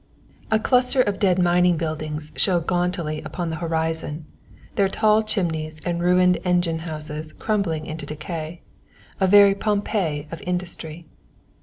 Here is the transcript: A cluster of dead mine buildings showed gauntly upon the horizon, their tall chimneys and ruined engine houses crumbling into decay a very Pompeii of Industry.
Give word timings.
A 0.49 0.57
cluster 0.59 1.03
of 1.03 1.19
dead 1.19 1.37
mine 1.37 1.77
buildings 1.77 2.31
showed 2.35 2.65
gauntly 2.65 3.21
upon 3.23 3.51
the 3.51 3.57
horizon, 3.57 4.25
their 4.73 4.87
tall 4.89 5.21
chimneys 5.21 5.79
and 5.85 6.01
ruined 6.01 6.39
engine 6.43 6.79
houses 6.89 7.31
crumbling 7.31 7.85
into 7.85 8.07
decay 8.07 8.61
a 9.19 9.27
very 9.27 9.53
Pompeii 9.53 10.25
of 10.31 10.41
Industry. 10.41 11.05